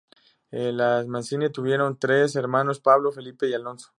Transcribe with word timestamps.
Las 0.49 1.05
Mancini 1.05 1.51
tuvieron 1.51 1.99
tres 1.99 2.35
hermanos: 2.35 2.79
Pablo, 2.79 3.11
Felipe 3.11 3.47
y 3.47 3.53
Alfonso. 3.53 3.89